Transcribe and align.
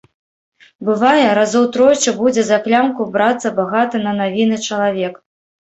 Бывае, 0.87 1.27
разоў 1.39 1.67
тройчы 1.75 2.09
будзе 2.23 2.47
за 2.49 2.59
клямку 2.65 3.09
брацца 3.13 3.55
багаты 3.63 4.05
на 4.09 4.17
навіны 4.25 4.63
чалавек. 4.67 5.25